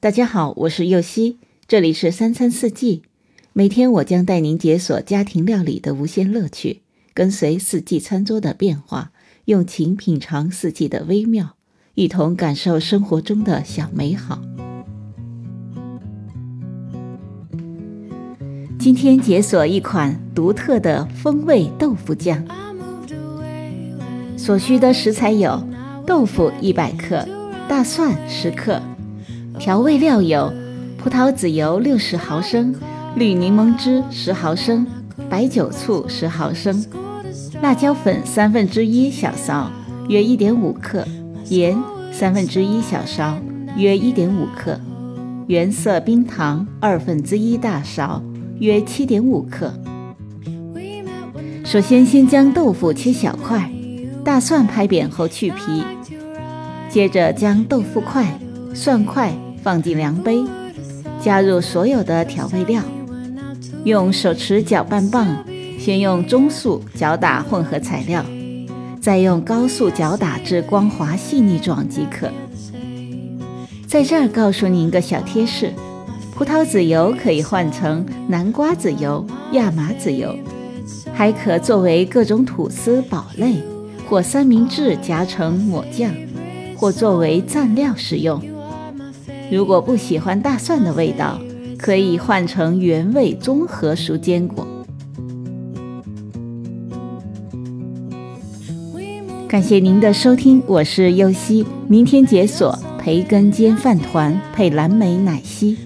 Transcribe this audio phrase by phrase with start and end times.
[0.00, 3.02] 大家好，我是右希，这里是三餐四季。
[3.52, 6.82] 每天我将带您解锁家庭料理的无限乐趣，
[7.12, 9.10] 跟随四季餐桌的变化，
[9.46, 11.56] 用情品尝四季的微妙，
[11.96, 14.40] 一同感受生活中的小美好。
[18.78, 22.46] 今天解锁一款独特的风味豆腐酱，
[24.36, 25.68] 所需的食材有
[26.06, 27.26] 豆腐一百克、
[27.68, 28.80] 大蒜十克。
[29.58, 30.52] 调味料有
[30.96, 32.74] 葡萄籽油六十毫升、
[33.16, 34.86] 绿柠檬汁十毫升、
[35.28, 36.84] 白酒醋十毫升、
[37.60, 39.70] 辣椒粉三分之一小勺
[40.08, 41.04] 约一点五克、
[41.46, 41.76] 盐
[42.12, 43.36] 三分之一小勺
[43.76, 44.80] 约一点五克、
[45.48, 48.22] 原色冰糖二分之一大勺
[48.60, 49.72] 约七点五克。
[51.64, 53.70] 首先，先将豆腐切小块，
[54.24, 55.82] 大蒜拍扁后去皮，
[56.88, 58.38] 接着将豆腐块、
[58.72, 59.32] 蒜块。
[59.62, 60.42] 放进量杯，
[61.20, 62.82] 加入所有的调味料，
[63.84, 65.44] 用手持搅拌棒
[65.78, 68.24] 先用中速搅打混合材料，
[69.00, 72.28] 再用高速搅打至光滑细腻状即可。
[73.86, 75.72] 在这儿告诉您一个小贴士：
[76.34, 80.36] 葡萄籽油可以换成南瓜籽油、亚麻籽油，
[81.14, 83.56] 还可作为各种吐司、堡类
[84.06, 86.12] 或三明治夹成抹酱，
[86.76, 88.40] 或作为蘸料使用。
[89.50, 91.40] 如果不喜欢大蒜的味道，
[91.78, 94.66] 可以换成原味综合熟坚果。
[99.48, 105.78] 感谢您的收听，我是优西，明天解锁培根煎饭团配蓝莓奶昔。